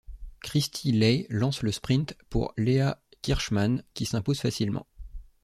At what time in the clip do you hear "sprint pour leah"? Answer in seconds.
1.71-2.99